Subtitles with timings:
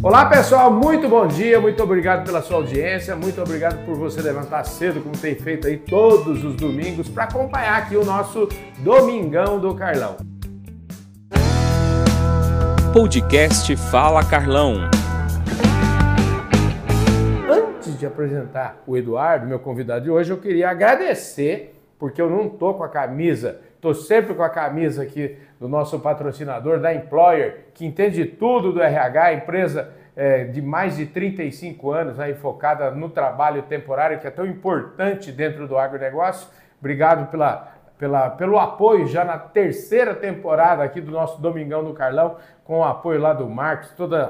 [0.00, 4.62] Olá pessoal, muito bom dia, muito obrigado pela sua audiência, muito obrigado por você levantar
[4.62, 8.48] cedo, como tem feito aí todos os domingos, para acompanhar aqui o nosso
[8.78, 10.16] Domingão do Carlão.
[12.92, 14.88] Podcast Fala Carlão.
[17.50, 22.48] Antes de apresentar o Eduardo, meu convidado de hoje, eu queria agradecer, porque eu não
[22.48, 27.66] tô com a camisa, tô sempre com a camisa aqui do nosso patrocinador, da Employer,
[27.74, 33.08] que entende tudo do RH, empresa é, de mais de 35 anos, aí focada no
[33.08, 36.48] trabalho temporário, que é tão importante dentro do agronegócio.
[36.80, 42.36] Obrigado pela, pela, pelo apoio já na terceira temporada aqui do nosso Domingão do Carlão,
[42.64, 44.26] com o apoio lá do Marcos, toda,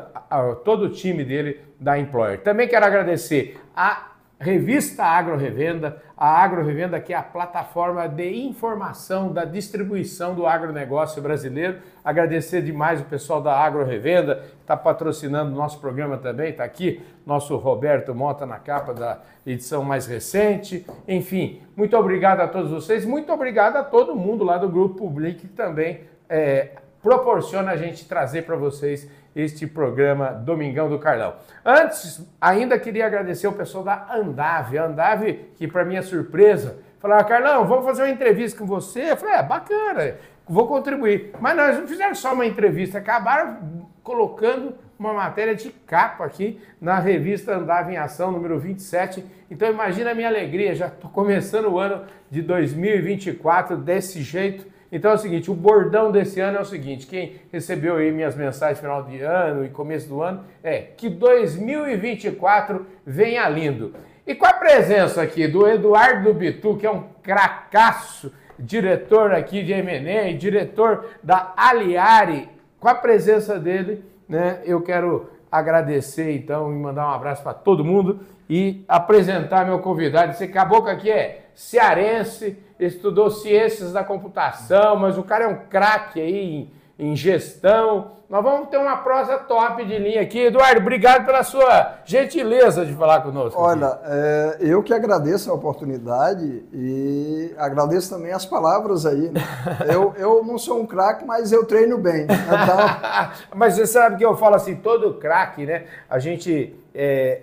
[0.64, 2.40] todo o time dele da Employer.
[2.40, 4.07] Também quero agradecer a
[4.40, 10.46] Revista Agro Revenda, a Agro Revenda que é a plataforma de informação da distribuição do
[10.46, 11.78] agronegócio brasileiro.
[12.04, 16.62] Agradecer demais o pessoal da Agro Revenda, que está patrocinando o nosso programa também, está
[16.62, 20.86] aqui nosso Roberto Mota na capa da edição mais recente.
[21.08, 25.40] Enfim, muito obrigado a todos vocês, muito obrigado a todo mundo lá do Grupo Public
[25.40, 31.36] que também é, proporciona a gente trazer para vocês este programa Domingão do Carlão.
[31.64, 34.76] Antes, ainda queria agradecer o pessoal da Andave.
[34.76, 39.12] A Andave, que para minha surpresa, falou: Carlão, vamos fazer uma entrevista com você.
[39.12, 40.16] Eu falei, é bacana,
[40.46, 41.32] vou contribuir.
[41.40, 43.58] Mas nós não fizeram só uma entrevista, acabaram
[44.02, 49.24] colocando uma matéria de capa aqui na revista Andava em Ação, número 27.
[49.48, 55.10] Então imagina a minha alegria, já estou começando o ano de 2024 desse jeito então
[55.10, 58.80] é o seguinte, o bordão desse ano é o seguinte, quem recebeu aí minhas mensagens
[58.80, 63.94] final de ano e começo do ano é que 2024 venha lindo.
[64.26, 69.72] E com a presença aqui do Eduardo Bitu, que é um cracaço, diretor aqui de
[69.72, 72.48] M&A, diretor da Aliari,
[72.80, 77.84] com a presença dele, né, eu quero agradecer então e mandar um abraço para todo
[77.84, 80.32] mundo e apresentar meu convidado.
[80.32, 86.20] Esse caboclo aqui é cearense, estudou ciências da computação, mas o cara é um craque
[86.20, 88.18] aí em, em, gestão.
[88.28, 90.38] Nós vamos ter uma prosa top de linha aqui.
[90.38, 93.58] Eduardo, obrigado pela sua gentileza de falar conosco.
[93.60, 99.30] Olha, é, eu que agradeço a oportunidade e agradeço também as palavras aí.
[99.30, 99.40] Né?
[99.90, 102.24] eu, eu não sou um craque, mas eu treino bem.
[102.24, 103.48] Então...
[103.54, 105.86] mas você sabe que eu falo assim, todo craque, né?
[106.10, 107.42] A gente é,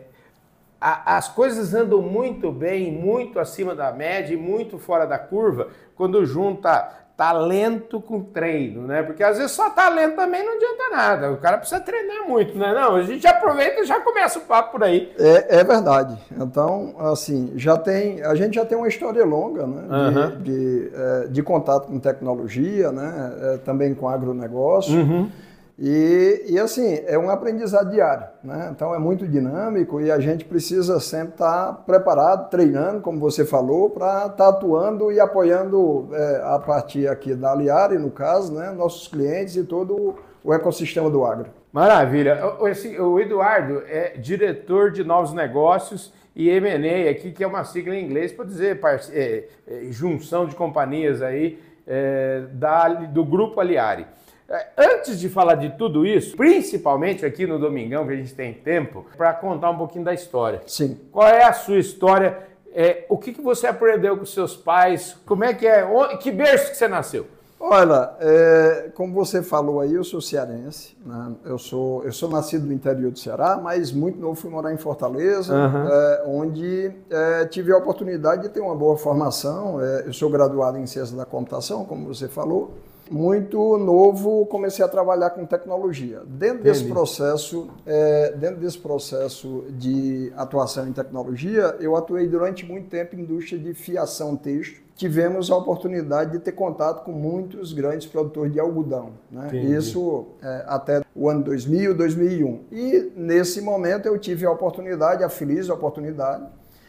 [0.86, 5.70] a, as coisas andam muito bem, muito acima da média e muito fora da curva
[5.96, 9.02] quando junta talento com treino, né?
[9.02, 11.32] Porque às vezes só talento também não adianta nada.
[11.32, 12.74] O cara precisa treinar muito, né?
[12.74, 15.14] Não, a gente aproveita e já começa o papo por aí.
[15.18, 16.18] É, é verdade.
[16.38, 19.84] Então, assim, já tem, a gente já tem uma história longa, né?
[19.90, 20.42] Uhum.
[20.42, 23.34] De, de, é, de, contato com tecnologia, né?
[23.42, 24.96] É, também com agronegócio.
[24.96, 25.30] Uhum.
[25.78, 28.70] E, e, assim, é um aprendizado diário, né?
[28.72, 33.90] Então é muito dinâmico e a gente precisa sempre estar preparado, treinando, como você falou,
[33.90, 38.72] para estar atuando e apoiando é, a partir aqui da Aliari, no caso, né?
[38.72, 41.48] nossos clientes e todo o ecossistema do agro.
[41.74, 42.40] Maravilha.
[42.68, 47.96] Esse, o Eduardo é diretor de novos negócios e M&A aqui, que é uma sigla
[47.96, 48.80] em inglês para dizer
[49.12, 54.06] é, é, junção de companhias aí é, da, do Grupo Aliari.
[54.50, 58.54] É, antes de falar de tudo isso, principalmente aqui no Domingão, que a gente tem
[58.54, 60.62] tempo, para contar um pouquinho da história.
[60.68, 61.00] Sim.
[61.12, 62.38] Qual é a sua história?
[62.74, 65.18] É, o que, que você aprendeu com seus pais?
[65.26, 65.88] Como é que é?
[66.18, 67.26] Que berço que você nasceu?
[67.58, 71.32] Olha, é, como você falou aí, eu sou cearense, né?
[71.46, 74.78] eu, sou, eu sou nascido no interior do Ceará, mas muito novo fui morar em
[74.78, 75.88] Fortaleza, uhum.
[75.88, 79.82] é, onde é, tive a oportunidade de ter uma boa formação.
[79.82, 82.74] É, eu sou graduado em Ciência da Computação, como você falou,
[83.10, 86.22] muito novo, comecei a trabalhar com tecnologia.
[86.26, 86.64] Dentro Entendi.
[86.64, 93.16] desse processo, é, dentro desse processo de atuação em tecnologia, eu atuei durante muito tempo
[93.16, 94.84] em indústria de fiação texto.
[94.96, 99.12] Tivemos a oportunidade de ter contato com muitos grandes produtores de algodão.
[99.30, 99.50] Né?
[99.58, 102.60] Isso é, até o ano 2000, 2001.
[102.72, 106.46] E nesse momento eu tive a oportunidade, a feliz oportunidade,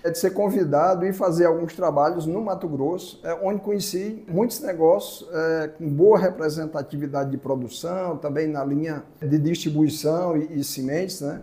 [0.06, 4.60] é de ser convidado e fazer alguns trabalhos no Mato Grosso, é, onde conheci muitos
[4.60, 11.20] negócios é, com boa representatividade de produção, também na linha de distribuição e, e sementes,
[11.20, 11.40] né?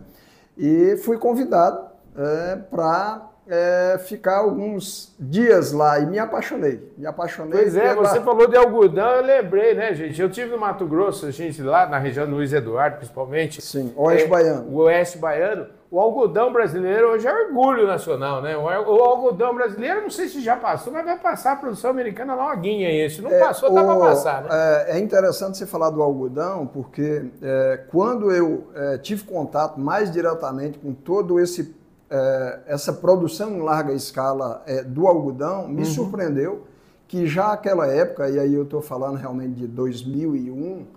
[0.58, 6.94] E fui convidado é, para é, ficar alguns dias lá e me apaixonei.
[6.98, 7.52] Me apaixonei.
[7.52, 10.22] Pois é, você falou de algodão, eu lembrei, né, gente?
[10.22, 13.62] Eu tive no Mato Grosso, a gente lá na região do Luiz Eduardo, principalmente.
[13.62, 14.70] Sim, Oeste é, Baiano.
[14.70, 18.58] O Oeste Baiano o algodão brasileiro hoje é orgulho nacional, né?
[18.58, 23.08] O, algodão brasileiro, não sei se já passou, mas vai passar a produção americana loguinha.
[23.08, 24.50] Se não é, passou, o, dá para passar, né?
[24.52, 30.12] É, é, interessante você falar do algodão, porque é, quando eu é, tive contato mais
[30.12, 31.76] diretamente com todo esse
[32.10, 35.86] é, essa produção em larga escala é, do algodão, me uhum.
[35.86, 36.64] surpreendeu
[37.08, 40.88] que já naquela época, e aí eu estou falando realmente de 2001,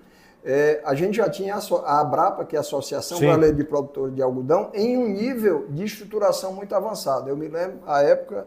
[0.49, 4.23] é, a gente já tinha a, Abrapa, que é a Associação Brasileira de Produtores de
[4.23, 7.29] Algodão, em um nível de estruturação muito avançado.
[7.29, 8.47] Eu me lembro, a época,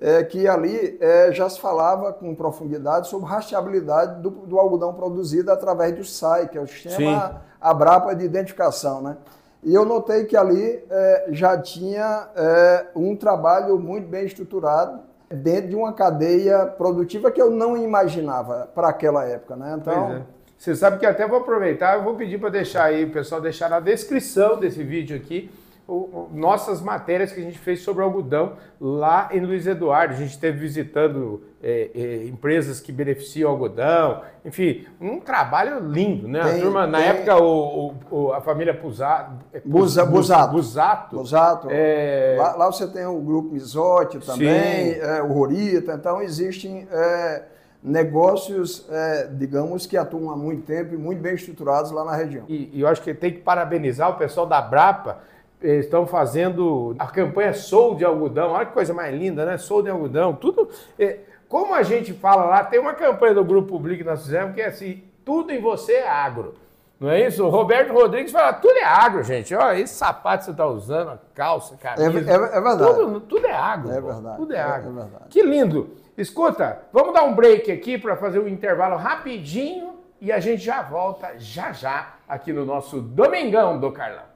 [0.00, 5.50] é, que ali é, já se falava com profundidade sobre rastreabilidade do, do, algodão produzido
[5.50, 7.34] através do SAI, que é o Sistema Sim.
[7.60, 9.02] Abrapa de Identificação.
[9.02, 9.16] Né?
[9.64, 15.70] E eu notei que ali é, já tinha é, um trabalho muito bem estruturado dentro
[15.70, 19.76] de uma cadeia produtiva que eu não imaginava para aquela época, né?
[19.80, 20.22] Então, é.
[20.62, 23.68] Você sabe que até vou aproveitar, eu vou pedir para deixar aí, o pessoal deixar
[23.68, 25.50] na descrição desse vídeo aqui
[25.88, 30.14] o, o, nossas matérias que a gente fez sobre algodão lá em Luiz Eduardo.
[30.14, 36.44] A gente esteve visitando é, é, empresas que beneficiam algodão, enfim, um trabalho lindo, né?
[36.44, 40.52] Tem, a turma, na época, o, o, a família Pusato, é, Busa, Busato.
[40.52, 41.16] Busato.
[41.16, 41.68] Busato.
[41.72, 42.36] É...
[42.38, 47.42] Lá, lá, você tem o grupo Misote também, é, o Rorita, então existem é,
[47.82, 52.44] negócios, é, digamos, que atuam há muito tempo e muito bem estruturados lá na região.
[52.48, 55.18] E, e eu acho que tem que parabenizar o pessoal da Brapa,
[55.60, 59.58] estão fazendo a campanha Sou de Algodão, olha que coisa mais linda, né?
[59.58, 60.68] Sou de Algodão, tudo...
[60.98, 61.18] É,
[61.48, 64.62] como a gente fala lá, tem uma campanha do Grupo Public que nós fizemos que
[64.62, 66.54] é assim, tudo em você é agro.
[67.02, 67.44] Não é isso?
[67.44, 69.52] O Roberto Rodrigues fala, tudo é agro, gente.
[69.56, 72.30] Olha, esse sapato você está usando, a calça, camisa.
[72.30, 72.94] É, é, é verdade.
[72.94, 73.90] Tudo, tudo, é agro.
[73.90, 74.36] É verdade.
[74.36, 74.90] Tudo é, é agro.
[74.90, 75.24] É, verdade.
[75.28, 75.96] Que lindo.
[76.16, 80.80] Escuta, vamos dar um break aqui para fazer um intervalo rapidinho e a gente já
[80.80, 84.30] volta já já aqui no nosso Domingão do Carlão.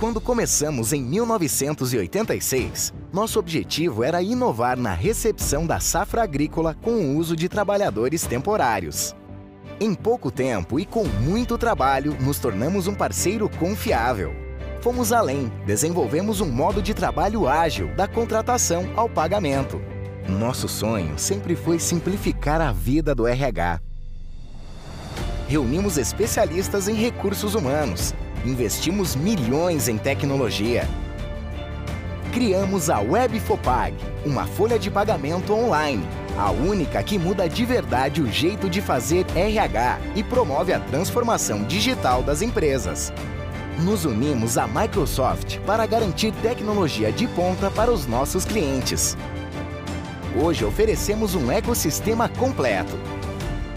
[0.00, 7.16] Quando começamos em 1986, nosso objetivo era inovar na recepção da safra agrícola com o
[7.18, 9.14] uso de trabalhadores temporários.
[9.80, 14.34] Em pouco tempo e com muito trabalho, nos tornamos um parceiro confiável.
[14.80, 19.80] Fomos além, desenvolvemos um modo de trabalho ágil, da contratação ao pagamento.
[20.28, 23.80] Nosso sonho sempre foi simplificar a vida do RH.
[25.48, 28.14] Reunimos especialistas em recursos humanos,
[28.44, 30.88] investimos milhões em tecnologia.
[32.32, 33.94] Criamos a Webfopag,
[34.24, 36.02] uma folha de pagamento online,
[36.36, 41.64] a única que muda de verdade o jeito de fazer RH e promove a transformação
[41.64, 43.12] digital das empresas.
[43.78, 49.16] Nos unimos à Microsoft para garantir tecnologia de ponta para os nossos clientes.
[50.40, 52.98] Hoje oferecemos um ecossistema completo.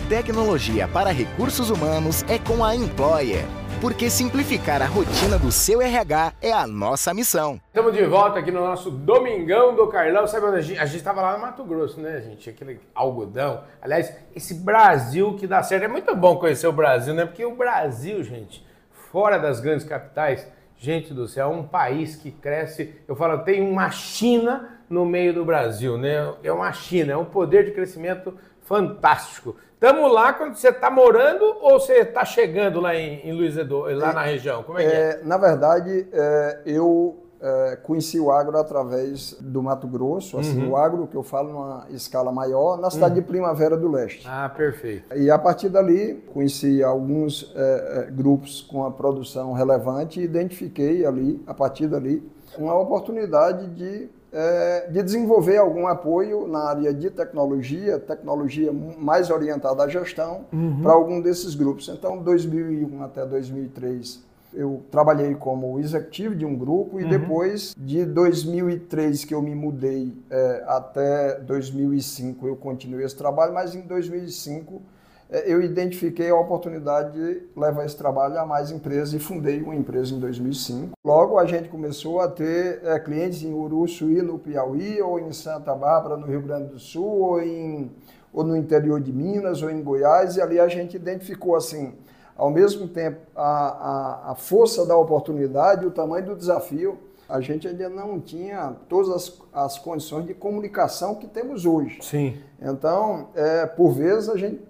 [0.07, 3.45] Tecnologia para recursos humanos é com a Employer
[3.81, 7.59] porque simplificar a rotina do seu RH é a nossa missão.
[7.67, 10.27] Estamos de volta aqui no nosso Domingão do Carlão.
[10.27, 12.49] Sabe onde a gente, estava lá no Mato Grosso, né, gente?
[12.49, 13.63] Aquele algodão.
[13.81, 15.83] Aliás, esse Brasil que dá certo.
[15.83, 17.25] É muito bom conhecer o Brasil, né?
[17.25, 18.65] Porque o Brasil, gente,
[19.11, 22.95] fora das grandes capitais, gente do céu, é um país que cresce.
[23.07, 26.33] Eu falo, tem uma China no meio do Brasil, né?
[26.43, 29.55] É uma China, é um poder de crescimento fantástico.
[29.73, 33.81] Estamos lá quando você está morando ou você está chegando lá em, em Luiz Edu,
[33.81, 34.63] lá é, na região?
[34.63, 35.21] Como é, é que é?
[35.23, 40.71] Na verdade, é, eu é, conheci o agro através do Mato Grosso, assim, uhum.
[40.71, 43.21] o agro que eu falo numa escala maior, na cidade uhum.
[43.21, 44.25] de Primavera do Leste.
[44.27, 45.15] Ah, perfeito.
[45.15, 51.05] E a partir dali, conheci alguns é, é, grupos com a produção relevante e identifiquei
[51.05, 57.09] ali, a partir dali, uma oportunidade de é, de desenvolver algum apoio na área de
[57.09, 60.81] tecnologia, tecnologia mais orientada à gestão, uhum.
[60.83, 61.87] para algum desses grupos.
[61.87, 64.21] Então, 2001 até 2003,
[64.53, 67.09] eu trabalhei como executivo de um grupo e uhum.
[67.09, 73.73] depois de 2003 que eu me mudei é, até 2005 eu continuei esse trabalho, mas
[73.73, 74.81] em 2005 é,
[75.29, 80.13] eu identifiquei a oportunidade de levar esse trabalho a mais empresas e fundei uma empresa
[80.13, 80.91] em 2005.
[81.03, 85.73] Logo a gente começou a ter é, clientes em Uruçuí, no Piauí, ou em Santa
[85.73, 87.91] Bárbara, no Rio Grande do Sul, ou, em,
[88.31, 91.93] ou no interior de Minas, ou em Goiás, e ali a gente identificou assim,
[92.37, 97.67] ao mesmo tempo, a, a, a força da oportunidade, o tamanho do desafio, a gente
[97.67, 101.97] ainda não tinha todas as, as condições de comunicação que temos hoje.
[102.01, 102.37] Sim.
[102.61, 104.61] Então, é, por vezes, a gente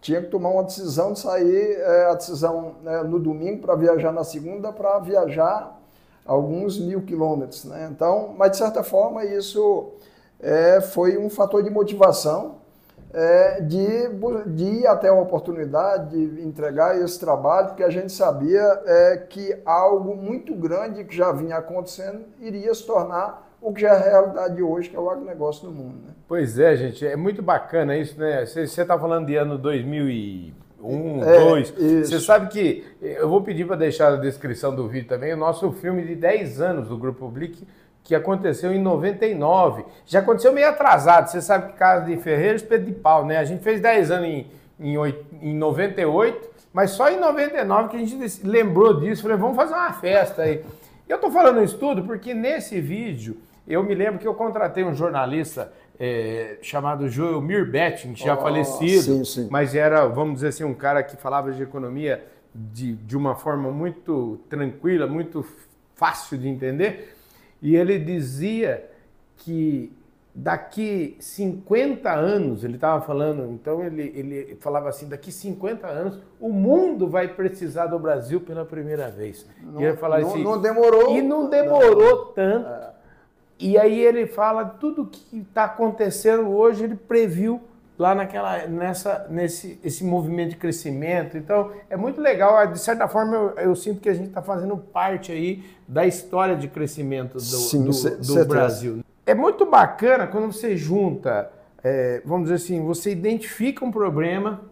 [0.00, 4.12] tinha que tomar uma decisão de sair, é, a decisão né, no domingo para viajar
[4.12, 5.78] na segunda, para viajar
[6.24, 7.64] alguns mil quilômetros.
[7.64, 7.88] Né?
[7.90, 9.90] Então, mas de certa forma isso
[10.40, 12.60] é, foi um fator de motivação
[13.12, 14.08] é, de,
[14.46, 19.56] de ir até a oportunidade de entregar esse trabalho, porque a gente sabia é, que
[19.64, 23.98] algo muito grande que já vinha acontecendo iria se tornar o que já é a
[23.98, 25.98] realidade hoje, que é o agronegócio no mundo.
[26.06, 26.14] Né?
[26.26, 28.46] Pois é, gente, é muito bacana isso, né?
[28.46, 31.70] Você está falando de ano 2001, é, 2.
[32.06, 35.70] Você sabe que eu vou pedir para deixar na descrição do vídeo também o nosso
[35.72, 37.66] filme de 10 anos do Grupo Public
[38.02, 39.84] que aconteceu em 99.
[40.06, 41.28] Já aconteceu meio atrasado.
[41.28, 43.36] Você sabe que casa de Ferreira, espeto de pau, né?
[43.36, 47.96] A gente fez 10 anos em, em, 8, em 98, mas só em 99 que
[47.96, 49.22] a gente lembrou disso.
[49.22, 50.64] Falei, vamos fazer uma festa aí.
[51.08, 53.36] Eu estou falando isso tudo porque nesse vídeo
[53.70, 59.24] eu me lembro que eu contratei um jornalista é, chamado Joel Betting, já oh, falecido,
[59.24, 59.48] sim, sim.
[59.50, 62.24] mas era, vamos dizer assim, um cara que falava de economia
[62.54, 65.44] de, de uma forma muito tranquila, muito
[65.94, 67.16] fácil de entender.
[67.62, 68.90] E ele dizia
[69.36, 69.92] que
[70.34, 76.50] daqui 50 anos, ele estava falando, então ele, ele falava assim, daqui 50 anos o
[76.50, 79.46] mundo vai precisar do Brasil pela primeira vez.
[79.62, 81.16] Não, e falar não, assim, não demorou.
[81.16, 82.68] E não demorou tanto.
[82.68, 82.99] É.
[83.60, 87.60] E aí ele fala tudo que está acontecendo hoje, ele previu
[87.98, 91.36] lá naquela, nessa, nesse esse movimento de crescimento.
[91.36, 92.66] Então, é muito legal.
[92.66, 96.56] De certa forma, eu, eu sinto que a gente está fazendo parte aí da história
[96.56, 99.00] de crescimento do, Sim, do, do Brasil.
[99.26, 101.50] É muito bacana quando você junta,
[101.84, 104.62] é, vamos dizer assim, você identifica um problema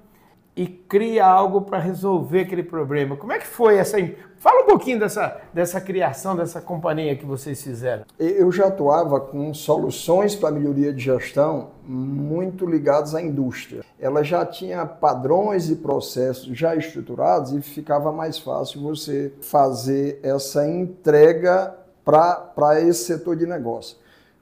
[0.58, 3.16] e cria algo para resolver aquele problema.
[3.16, 3.96] Como é que foi essa?
[4.38, 8.02] Fala um pouquinho dessa, dessa criação dessa companhia que vocês fizeram.
[8.18, 13.84] Eu já atuava com soluções para melhoria de gestão muito ligadas à indústria.
[14.00, 20.68] Ela já tinha padrões e processos já estruturados e ficava mais fácil você fazer essa
[20.68, 21.72] entrega
[22.04, 23.96] para esse setor de negócio.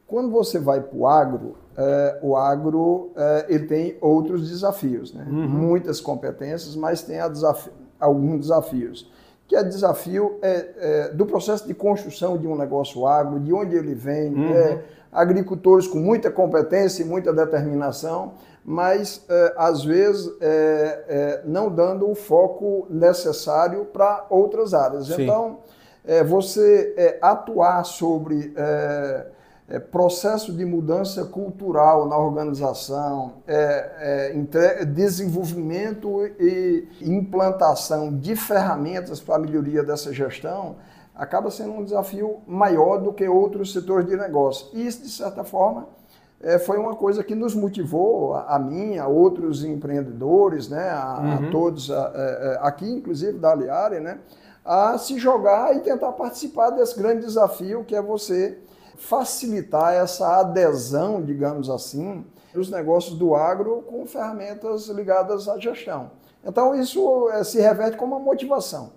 [0.07, 5.27] Quando você vai para o agro, é, o agro é, ele tem outros desafios, né?
[5.29, 5.47] Uhum.
[5.47, 9.11] muitas competências, mas tem desafi alguns desafios.
[9.47, 13.77] Que é desafio é, é, do processo de construção de um negócio agro, de onde
[13.77, 14.57] ele vem, uhum.
[14.57, 20.31] É, agricultores com muita competência e muita determinação, mas é, às vezes
[21.45, 25.07] não dando o foco necessário para outras áreas.
[25.07, 25.23] Sim.
[25.23, 25.59] Então,
[26.27, 28.53] você atuar sobre
[29.69, 39.21] é, processo de mudança cultural na organização, é, é, entre, desenvolvimento e implantação de ferramentas
[39.21, 40.77] para a melhoria dessa gestão,
[41.15, 44.69] acaba sendo um desafio maior do que outros setores de negócio.
[44.73, 45.89] E isso, de certa forma,
[46.41, 51.19] é, foi uma coisa que nos motivou, a, a mim, a outros empreendedores, né, a,
[51.19, 51.49] uhum.
[51.49, 54.19] a todos a, é, aqui, inclusive da Aliare, né,
[54.65, 58.59] a se jogar e tentar participar desse grande desafio que é você
[58.97, 66.11] facilitar essa adesão, digamos assim, dos negócios do agro com ferramentas ligadas à gestão.
[66.45, 68.93] Então, isso é, se reverte como uma motivação,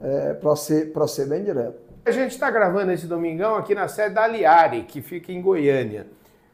[0.00, 1.82] é, para ser, ser bem direto.
[2.06, 6.06] A gente está gravando esse domingão aqui na sede da Aliari, que fica em Goiânia.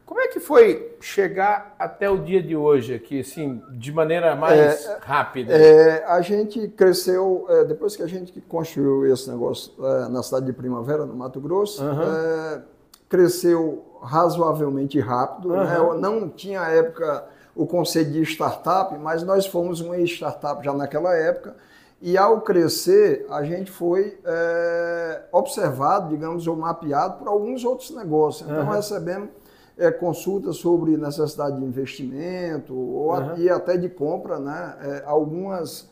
[0.06, 4.84] Como é que foi chegar até o dia de hoje aqui, assim, de maneira mais
[4.84, 5.54] é, rápida?
[5.54, 10.46] É, a gente cresceu, é, depois que a gente construiu esse negócio é, na cidade
[10.46, 12.62] de Primavera, no Mato Grosso, uhum
[13.10, 15.50] cresceu razoavelmente rápido.
[15.50, 15.94] Uhum.
[15.94, 16.00] Né?
[16.00, 21.54] Não tinha época o conceito de startup, mas nós fomos uma startup já naquela época.
[22.00, 28.48] E ao crescer, a gente foi é, observado, digamos, ou mapeado por alguns outros negócios.
[28.48, 28.70] Então, uhum.
[28.70, 29.28] recebemos
[29.76, 33.36] é, consultas sobre necessidade de investimento ou uhum.
[33.36, 34.38] e até de compra.
[34.38, 34.76] Né?
[34.82, 35.90] É, algumas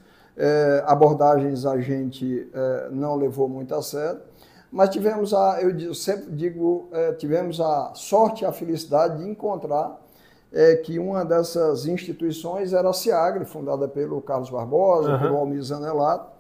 [0.87, 2.49] abordagens a gente
[2.93, 4.21] não levou muito a sério.
[4.71, 9.99] Mas tivemos a, eu sempre digo, é, tivemos a sorte a felicidade de encontrar
[10.53, 15.19] é, que uma dessas instituições era a CIAGRE, fundada pelo Carlos Barbosa, uhum.
[15.19, 16.39] pelo Almir Zanelato,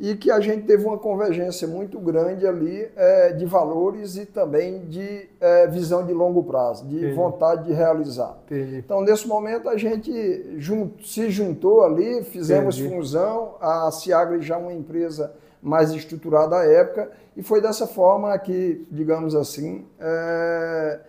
[0.00, 4.84] e que a gente teve uma convergência muito grande ali é, de valores e também
[4.86, 7.14] de é, visão de longo prazo, de Entendi.
[7.14, 8.38] vontade de realizar.
[8.46, 8.76] Entendi.
[8.76, 12.94] Então, nesse momento, a gente jun se juntou ali, fizemos Entendi.
[12.94, 18.36] fusão, a CIAGRE já é uma empresa mais estruturada à época, e foi dessa forma
[18.38, 21.00] que, digamos assim, é,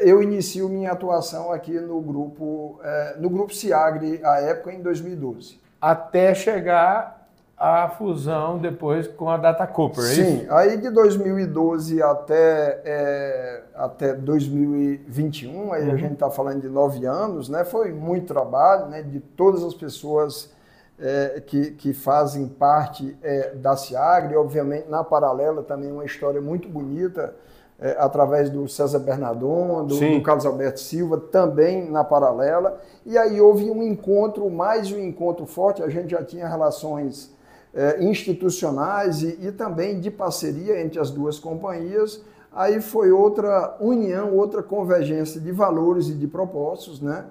[0.00, 5.60] eu inicio minha atuação aqui no grupo, é, no grupo Ciagre, à época, em 2012.
[5.80, 7.24] Até chegar
[7.56, 10.52] a fusão depois com a Data Cooper, é Sim, isso?
[10.52, 15.92] aí de 2012 até, é, até 2021, aí uhum.
[15.92, 17.64] a gente está falando de nove anos, né?
[17.64, 19.02] Foi muito trabalho, né?
[19.02, 20.52] De todas as pessoas
[20.98, 26.68] é, que, que, fazem parte é, da Ciagre, obviamente na paralela também uma história muito
[26.68, 27.34] bonita
[27.80, 32.80] é, através do César Bernardon, do, do, Carlos Alberto Silva, também na paralela.
[33.04, 37.34] E aí houve um encontro, mais um encontro forte, a gente já tinha relações
[37.74, 42.22] é, institucionais e, e também de parceria entre as duas companhias.
[42.52, 47.24] Aí foi outra união, outra convergência de valores e de propósitos, né?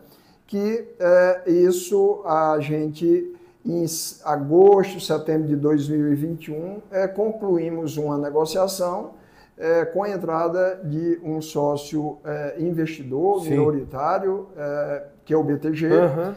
[0.46, 3.34] Que é, isso a gente
[3.66, 3.86] em
[4.26, 9.12] agosto, setembro de 2021, é, concluímos uma negociação
[9.58, 13.52] é, com a entrada de um sócio é, investidor Sim.
[13.52, 16.34] minoritário, é, que é o BTG, uhum.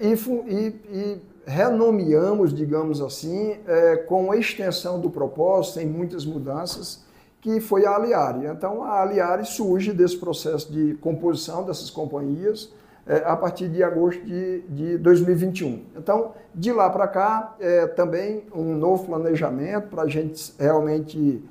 [0.00, 0.12] e,
[0.52, 7.04] e, e, renomeamos, digamos assim, é, com a extensão do propósito, em muitas mudanças,
[7.40, 8.46] que foi a Aliari.
[8.46, 12.72] Então, a Aliari surge desse processo de composição dessas companhias,
[13.06, 15.84] é, a partir de agosto de, de 2021.
[15.96, 21.42] Então, de lá para cá, é, também um novo planejamento para a gente realmente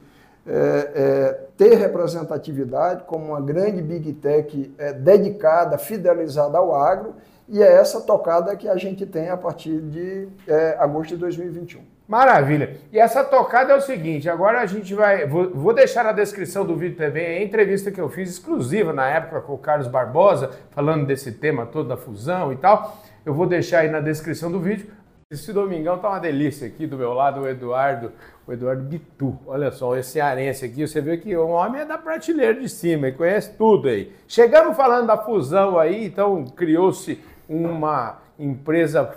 [0.48, 7.16] é, é, ter representatividade como uma grande big tech é, dedicada, fidelizada ao agro,
[7.48, 11.82] e é essa tocada que a gente tem a partir de é, agosto de 2021.
[12.08, 12.78] Maravilha.
[12.92, 15.26] E essa tocada é o seguinte: agora a gente vai.
[15.26, 19.08] Vou, vou, deixar na descrição do vídeo também a entrevista que eu fiz exclusiva na
[19.08, 22.98] época com o Carlos Barbosa, falando desse tema todo da fusão e tal.
[23.26, 24.88] Eu vou deixar aí na descrição do vídeo.
[25.32, 28.12] Esse domingão tá uma delícia aqui do meu lado, o Eduardo,
[28.46, 29.36] o Eduardo Bitu.
[29.48, 33.08] Olha só, esse arense aqui, você vê que o homem é da prateleira de cima,
[33.08, 34.14] ele conhece tudo aí.
[34.28, 39.16] Chegamos falando da fusão aí, então criou-se uma empresa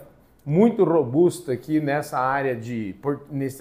[0.49, 2.97] muito robusta aqui nessa área de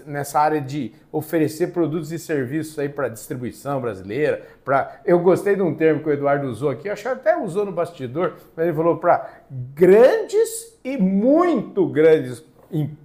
[0.05, 4.41] nessa área de oferecer produtos e serviços aí para distribuição brasileira.
[4.63, 7.65] Para eu gostei de um termo que o Eduardo usou aqui, acho que até usou
[7.65, 9.29] no bastidor, mas ele falou para
[9.75, 12.41] grandes e muito grandes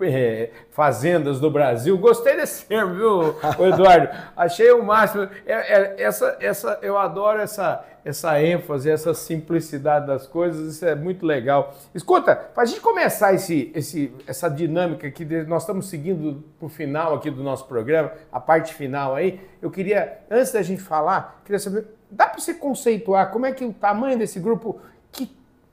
[0.01, 1.97] é, fazendas do Brasil.
[1.99, 4.09] Gostei desse termo, viu, Eduardo?
[4.37, 5.29] Achei o máximo.
[5.47, 10.95] É, é, essa, essa, eu adoro essa, essa ênfase, essa simplicidade das coisas, isso é
[10.95, 11.75] muito legal.
[11.95, 16.69] Escuta, para a gente começar esse, esse, essa dinâmica que nós estamos seguindo para o
[16.69, 21.41] final aqui do nosso programa, a parte final aí, eu queria, antes da gente falar,
[21.45, 24.81] queria saber, dá para você conceituar como é que o tamanho desse grupo,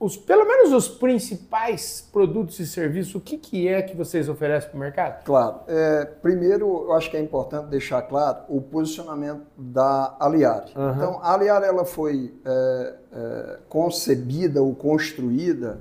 [0.00, 4.70] os, pelo menos os principais produtos e serviços, o que, que é que vocês oferecem
[4.70, 5.24] para o mercado?
[5.24, 5.60] Claro.
[5.68, 10.72] É, primeiro, eu acho que é importante deixar claro o posicionamento da Aliare.
[10.74, 10.90] Uhum.
[10.92, 15.78] Então, a Aliare ela foi é, é, concebida ou construída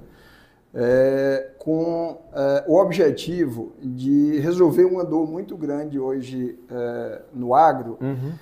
[0.73, 7.97] é, com é, o objetivo de resolver uma dor muito grande hoje é, no agro,
[8.01, 8.33] uhum.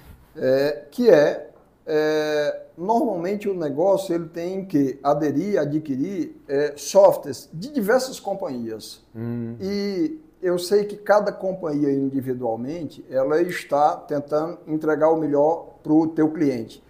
[0.90, 1.47] que é
[1.88, 9.02] é, normalmente o negócio ele tem que aderir, adquirir é, softwares de diversas companhias.
[9.16, 9.56] Hum.
[9.62, 16.08] E eu sei que cada companhia individualmente ela está tentando entregar o melhor para o
[16.08, 16.84] teu cliente.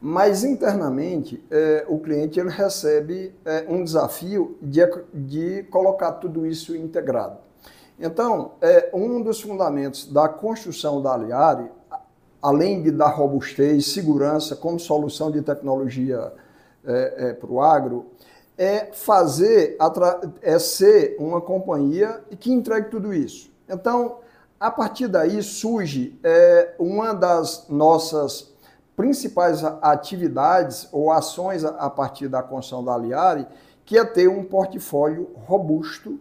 [0.00, 4.80] Mas internamente é, o cliente ele recebe é, um desafio de,
[5.12, 7.38] de colocar tudo isso integrado.
[7.98, 11.68] Então, é, um dos fundamentos da construção da Aliari
[12.42, 16.32] além de dar robustez, segurança como solução de tecnologia
[16.84, 18.06] é, é, para o agro,
[18.56, 19.76] é fazer,
[20.42, 23.50] é ser uma companhia que entregue tudo isso.
[23.68, 24.18] Então,
[24.58, 28.52] a partir daí surge é, uma das nossas
[28.96, 33.46] principais atividades ou ações a partir da construção da Aliari,
[33.84, 36.18] que é ter um portfólio robusto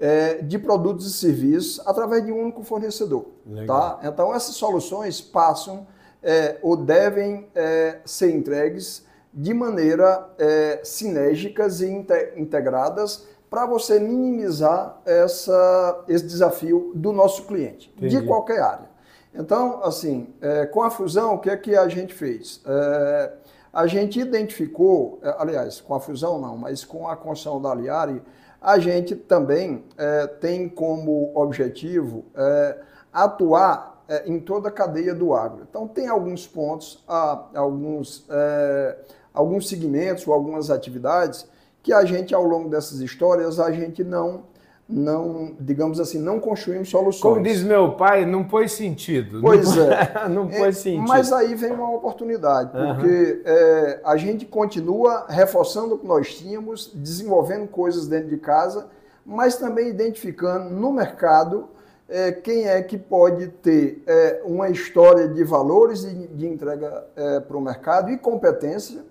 [0.00, 3.26] é, de produtos e serviços através de um único fornecedor.
[3.66, 4.00] Tá?
[4.02, 5.86] Então, essas soluções passam
[6.22, 12.04] é, ou devem é, ser entregues de maneira é, sinérgicas e
[12.36, 18.20] integradas para você minimizar essa, esse desafio do nosso cliente, Entendi.
[18.20, 18.90] de qualquer área.
[19.34, 22.60] Então, assim, é, com a fusão, o que é que a gente fez?
[22.66, 23.32] É,
[23.72, 28.20] a gente identificou, aliás, com a fusão não, mas com a construção da Aliari,
[28.60, 32.78] a gente também é, tem como objetivo é,
[33.12, 35.66] atuar é, em toda a cadeia do agro.
[35.68, 38.98] Então, tem alguns pontos, alguns, é,
[39.32, 41.46] alguns segmentos ou algumas atividades
[41.82, 44.44] que a gente, ao longo dessas histórias, a gente não
[44.90, 47.22] não, digamos assim, não construímos soluções.
[47.22, 49.40] Como diz meu pai, não pôs sentido.
[49.40, 50.28] Pois não, é.
[50.28, 51.08] não pôs é, sentido.
[51.08, 53.42] Mas aí vem uma oportunidade, porque uhum.
[53.44, 58.88] é, a gente continua reforçando o que nós tínhamos, desenvolvendo coisas dentro de casa,
[59.24, 61.68] mas também identificando no mercado
[62.08, 67.38] é, quem é que pode ter é, uma história de valores de, de entrega é,
[67.38, 69.04] para o mercado e competência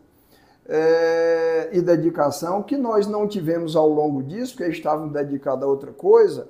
[0.69, 5.91] é, e dedicação que nós não tivemos ao longo disso, porque estávamos dedicados a outra
[5.91, 6.47] coisa,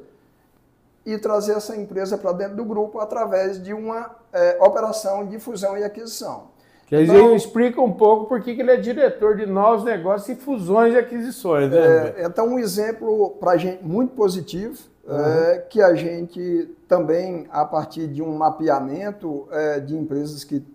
[1.05, 5.77] e trazer essa empresa para dentro do grupo através de uma é, operação de fusão
[5.77, 6.49] e aquisição.
[6.85, 10.41] Quer dizer, então, explica um pouco por que ele é diretor de novos negócios e
[10.41, 11.71] fusões e aquisições.
[11.71, 11.77] Né?
[11.77, 14.77] É, então, um exemplo para a gente muito positivo,
[15.07, 15.17] uhum.
[15.17, 20.65] é, que a gente também, a partir de um mapeamento é, de empresas que,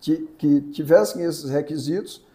[0.00, 2.28] que tivessem esses requisitos,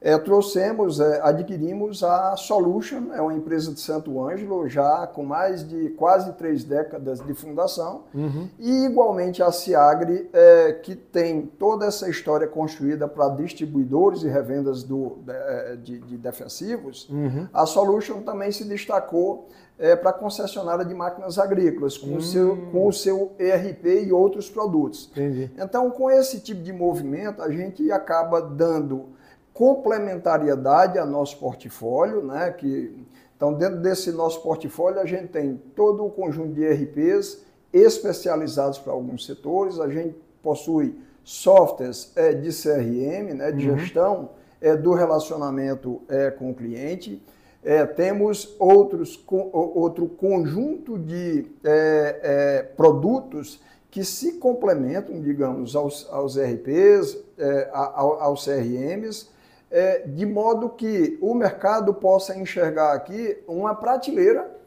[0.00, 5.68] é, trouxemos, é, adquirimos a Solution, é uma empresa de Santo Ângelo, já com mais
[5.68, 8.48] de quase três décadas de fundação, uhum.
[8.60, 14.84] e igualmente a Ciagre, é, que tem toda essa história construída para distribuidores e revendas
[14.84, 17.08] do, é, de, de defensivos.
[17.08, 17.48] Uhum.
[17.52, 22.68] A Solution também se destacou é, para concessionária de máquinas agrícolas, com, o seu, hum.
[22.72, 25.08] com o seu ERP e outros produtos.
[25.12, 25.50] Entendi.
[25.56, 29.16] Então, com esse tipo de movimento, a gente acaba dando
[29.58, 32.52] complementariedade ao nosso portfólio, né?
[32.52, 33.04] Que,
[33.36, 38.92] então, dentro desse nosso portfólio, a gente tem todo o conjunto de ERPs especializados para
[38.92, 43.78] alguns setores, a gente possui softwares é, de CRM, né, de uhum.
[43.78, 47.20] gestão é, do relacionamento é, com o cliente.
[47.64, 56.08] É, temos outros, com, outro conjunto de é, é, produtos que se complementam, digamos, aos,
[56.10, 59.36] aos RPs, é, aos CRMs,
[59.70, 64.58] é, de modo que o mercado possa enxergar aqui uma prateleira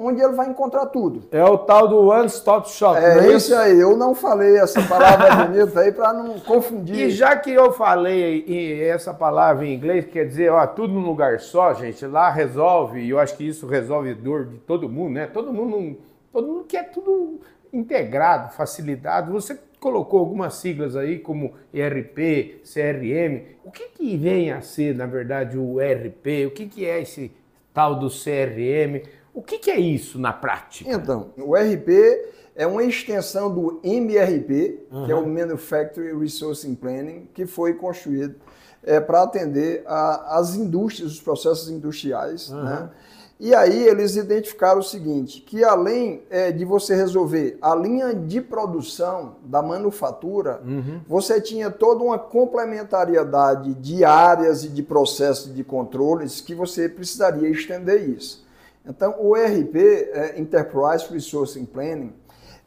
[0.00, 1.24] onde ele vai encontrar tudo.
[1.32, 2.96] É o tal do One Stop Shop.
[2.96, 3.80] É, é isso aí.
[3.80, 7.08] Eu não falei essa palavra bonita aí para não confundir.
[7.08, 11.40] E já que eu falei essa palavra em inglês, quer dizer, ó, tudo num lugar
[11.40, 15.26] só, gente, lá resolve, e eu acho que isso resolve dor de todo mundo, né?
[15.26, 15.98] Todo mundo,
[16.32, 17.40] todo mundo quer tudo
[17.72, 19.32] integrado, facilitado.
[19.32, 23.56] Você colocou algumas siglas aí como ERP, CRM.
[23.64, 26.46] O que, que vem a ser, na verdade, o ERP?
[26.46, 27.32] O que, que é esse
[27.72, 29.06] tal do CRM?
[29.32, 30.90] O que, que é isso na prática?
[30.90, 31.88] Então, o ERP
[32.56, 35.06] é uma extensão do MRP, uhum.
[35.06, 38.34] que é o Manufacturing Resourcing Planning, que foi construído
[38.82, 42.64] é, para atender a, as indústrias, os processos industriais, uhum.
[42.64, 42.90] né?
[43.40, 48.40] E aí eles identificaram o seguinte, que além é, de você resolver a linha de
[48.40, 51.00] produção da manufatura, uhum.
[51.06, 57.48] você tinha toda uma complementariedade de áreas e de processos de controles que você precisaria
[57.48, 58.44] estender isso.
[58.84, 62.12] Então, o ERP, é, Enterprise Resourcing Planning,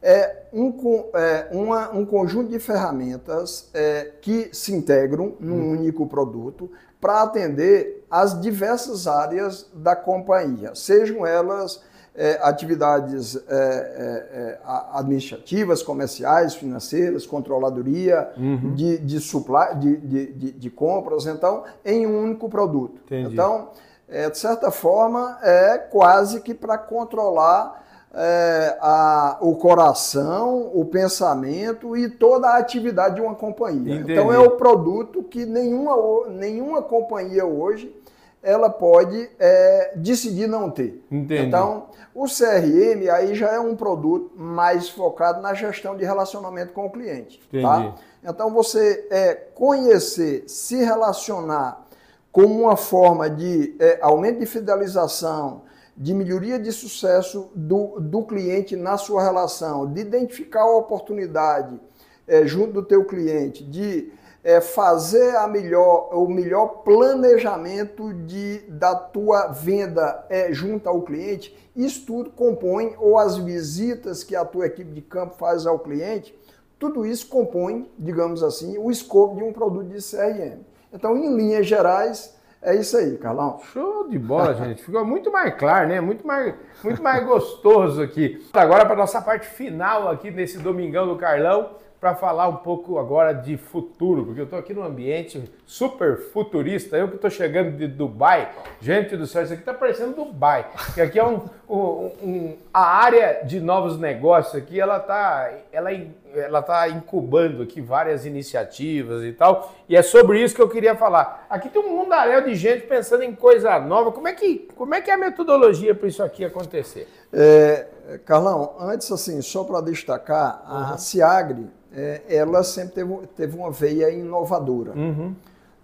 [0.02, 0.74] é um,
[1.14, 5.72] é, uma, um conjunto de ferramentas é, que se integram num uhum.
[5.72, 11.82] único produto para atender as diversas áreas da companhia, sejam elas
[12.14, 14.60] é, atividades é, é, é
[14.94, 18.74] administrativas, comerciais, financeiras, controladoria, uhum.
[18.76, 23.00] de, de, supply, de, de, de, compras, então, em um único produto.
[23.06, 23.34] Entendi.
[23.34, 23.70] Então,
[24.10, 27.81] de certa forma, é quase que para controlar
[28.14, 33.96] é, a, o coração, o pensamento e toda a atividade de uma companhia.
[33.96, 34.14] Entendi.
[34.14, 37.96] Então é o produto que nenhuma, nenhuma companhia hoje
[38.44, 41.04] ela pode é, decidir não ter.
[41.12, 41.44] Entendi.
[41.44, 46.88] Então, o CRM aí já é um produto mais focado na gestão de relacionamento com
[46.88, 47.40] o cliente.
[47.62, 47.94] Tá?
[48.24, 51.86] Então, você é, conhecer, se relacionar
[52.32, 55.62] como uma forma de é, aumento de fidelização,
[55.96, 61.80] de melhoria de sucesso do, do cliente na sua relação, de identificar a oportunidade
[62.28, 64.12] é, junto do teu cliente, de
[64.44, 71.56] é, fazer a melhor, o melhor planejamento de, da tua venda é, junto ao cliente,
[71.76, 76.36] isso tudo compõe, ou as visitas que a tua equipe de campo faz ao cliente,
[76.80, 80.62] tudo isso compõe, digamos assim, o escopo de um produto de CRM.
[80.92, 83.60] Então, em linhas gerais, é isso aí, Carlão.
[83.74, 84.84] Show de bola, gente.
[84.84, 86.00] Ficou muito mais claro, né?
[86.00, 88.46] Muito mais, muito mais gostoso aqui.
[88.54, 93.32] Agora para nossa parte final aqui nesse Domingão do Carlão, para falar um pouco agora
[93.32, 96.98] de futuro, porque eu estou aqui num ambiente super futurista.
[96.98, 100.66] Eu que estou chegando de Dubai, gente do céu, isso aqui está parecendo Dubai.
[100.96, 105.92] Que aqui é um, um, um, a área de novos negócios aqui, ela está ela,
[106.34, 109.72] ela tá incubando aqui várias iniciativas e tal.
[109.88, 111.46] E é sobre isso que eu queria falar.
[111.52, 114.12] Aqui tem um mundaréu de gente pensando em coisa nova.
[114.12, 117.08] Como é que, como é, que é a metodologia para isso aqui acontecer?
[117.32, 117.86] É,
[118.26, 124.10] Carlão, antes assim, só para destacar, a Ciagre é, ela sempre teve, teve uma veia
[124.10, 124.94] inovadora.
[124.94, 125.36] Uhum.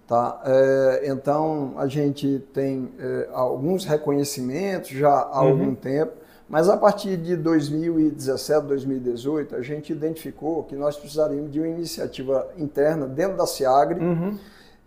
[0.07, 0.41] Tá?
[0.45, 5.49] É, então, a gente tem é, alguns reconhecimentos já há uhum.
[5.49, 6.13] algum tempo,
[6.47, 12.47] mas a partir de 2017, 2018, a gente identificou que nós precisaríamos de uma iniciativa
[12.57, 14.37] interna dentro da Ciagre uhum.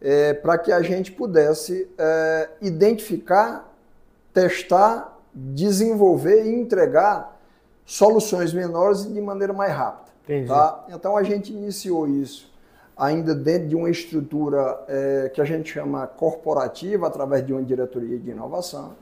[0.00, 3.70] é, para que a gente pudesse é, identificar,
[4.33, 7.38] testar, desenvolver e entregar
[7.85, 10.09] soluções menores e de maneira mais rápida.
[10.24, 10.48] Entendi.
[10.48, 10.87] Tá?
[10.90, 12.50] Então a gente iniciou isso
[13.00, 18.18] ainda dentro de uma estrutura é, que a gente chama corporativa, através de uma diretoria
[18.18, 18.94] de inovação.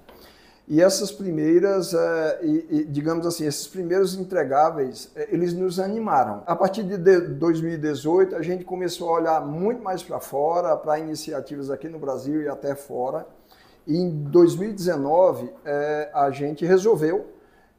[0.69, 6.43] E essas primeiras, é, e, e, digamos assim, esses primeiros entregáveis, é, eles nos animaram.
[6.47, 11.69] A partir de 2018, a gente começou a olhar muito mais para fora, para iniciativas
[11.69, 13.27] aqui no Brasil e até fora.
[13.87, 17.27] E em 2019, é, a gente resolveu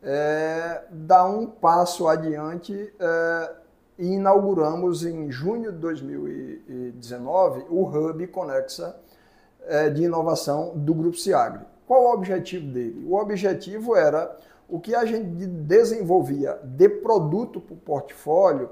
[0.01, 3.51] é, dar um passo adiante é,
[3.97, 8.95] e inauguramos em junho de 2019 o Hub Conexa
[9.65, 11.65] é, de inovação do Grupo Ciagre.
[11.85, 13.05] Qual o objetivo dele?
[13.07, 14.38] O objetivo era
[14.69, 18.69] o que a gente desenvolvia de produto para o portfólio.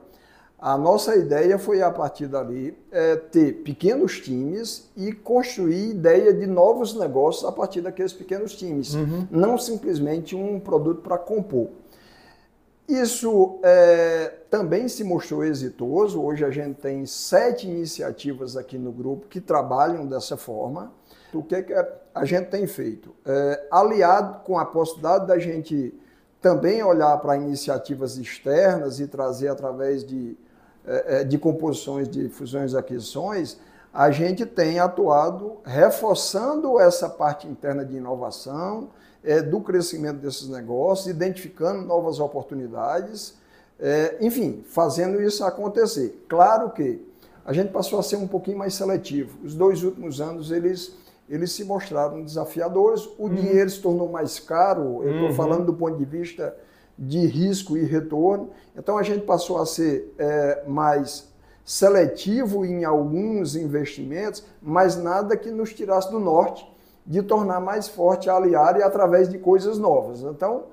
[0.60, 6.48] A nossa ideia foi, a partir dali, é, ter pequenos times e construir ideia de
[6.48, 8.96] novos negócios a partir daqueles pequenos times.
[8.96, 9.28] Uhum.
[9.30, 11.70] Não simplesmente um produto para compor.
[12.88, 16.20] Isso é, também se mostrou exitoso.
[16.24, 20.92] Hoje a gente tem sete iniciativas aqui no grupo que trabalham dessa forma.
[21.34, 21.74] O que, é que
[22.16, 23.14] a gente tem feito?
[23.26, 25.94] É, aliado com a possibilidade da gente
[26.42, 30.38] também olhar para iniciativas externas e trazer através de,
[31.28, 33.58] de composições de fusões e aquisições,
[33.94, 38.90] a gente tem atuado reforçando essa parte interna de inovação,
[39.24, 43.36] é, do crescimento desses negócios, identificando novas oportunidades,
[43.80, 46.24] é, enfim, fazendo isso acontecer.
[46.30, 47.02] Claro que
[47.46, 49.38] a gente passou a ser um pouquinho mais seletivo.
[49.44, 50.96] Os dois últimos anos eles
[51.30, 53.36] eles se mostraram desafiadores, o uhum.
[53.36, 55.36] dinheiro se tornou mais caro, eu estou uhum.
[55.36, 56.56] falando do ponto de vista
[56.98, 61.28] de risco e retorno, então a gente passou a ser é, mais
[61.64, 66.66] seletivo em alguns investimentos, mas nada que nos tirasse do norte
[67.06, 70.22] de tornar mais forte a Aliar através de coisas novas.
[70.22, 70.64] Então,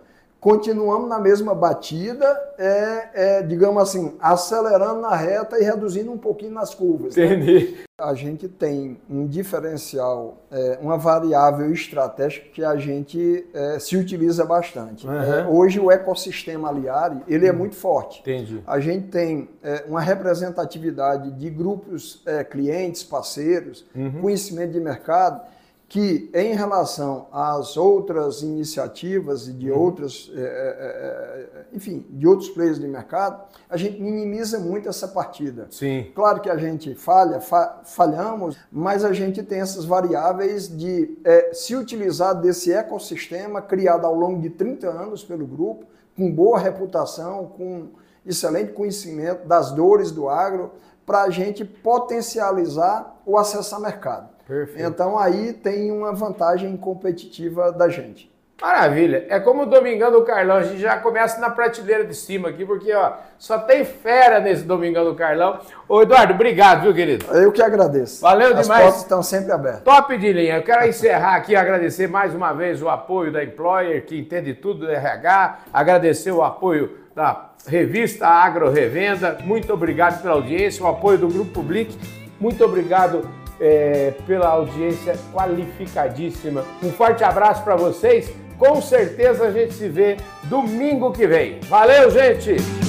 [0.45, 2.27] continuamos na mesma batida,
[2.59, 7.17] é, é, digamos assim, acelerando na reta e reduzindo um pouquinho nas curvas.
[7.17, 7.25] Né?
[7.25, 7.71] Entendi.
[7.71, 7.85] Né?
[7.99, 14.45] A gente tem um diferencial, é, uma variável estratégica que a gente é, se utiliza
[14.45, 15.07] bastante.
[15.07, 15.57] Uhum.
[15.57, 17.59] hoje o ecossistema Aliari, ele é uhum.
[17.61, 18.21] muito forte.
[18.21, 18.63] Entendi.
[18.67, 24.21] A gente tem é, uma representatividade de grupos clientes, parceiros, uhum.
[24.21, 25.41] conhecimento de mercado,
[25.89, 29.79] que em relação às outras iniciativas e de uhum.
[29.79, 35.69] outras, é, é, enfim, de outros players de mercado, a gente minimiza muito essa partida.
[35.71, 36.11] Sim.
[36.15, 41.53] Claro que a gente falha, fa falhamos, mas a gente tem essas variáveis de é,
[41.53, 45.85] se utilizar desse ecossistema criado ao longo de 30 anos pelo grupo,
[46.17, 47.89] com boa reputação, com
[48.27, 50.73] excelente conhecimento das dores do agro,
[51.07, 54.29] para a gente potencializar o acesso ao mercado.
[54.47, 54.87] Perfeito.
[54.87, 58.35] Então aí tem uma vantagem competitiva da gente.
[58.61, 59.27] Maravilha.
[59.29, 60.57] É como o Domingão do Carlão.
[60.57, 64.63] A gente já começa na prateleira de cima aqui, porque ó, só tem fera nesse
[64.63, 65.59] Domingão do Carlão.
[65.89, 67.27] Ô Eduardo, obrigado, viu, querido?
[67.35, 68.23] Eu que agradeço.
[68.23, 68.71] Valeu As demais.
[68.71, 69.83] As portas estão sempre abertas.
[69.83, 70.57] Top de linha.
[70.57, 74.87] Eu quero encerrar aqui, agradecer mais uma vez o apoio da Employer, que entende tudo
[74.87, 79.39] do RH, agradecer o apoio da revista Agro Revenda.
[79.45, 81.97] Muito obrigado pela audiência, o apoio do Grupo Public.
[82.41, 83.29] Muito obrigado
[83.61, 86.65] é, pela audiência qualificadíssima.
[86.83, 88.33] Um forte abraço para vocês.
[88.59, 91.61] Com certeza a gente se vê domingo que vem.
[91.69, 92.84] Valeu, gente!